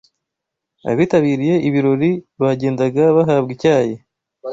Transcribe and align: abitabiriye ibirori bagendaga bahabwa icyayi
abitabiriye 0.91 1.55
ibirori 1.67 2.11
bagendaga 2.41 3.03
bahabwa 3.17 3.51
icyayi 3.55 3.95